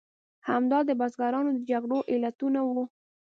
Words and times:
همدا 0.47 0.79
د 0.85 0.89
بزګرانو 0.99 1.49
د 1.53 1.59
جګړو 1.69 1.97
علتونه 2.13 2.59
وو. 2.63 2.83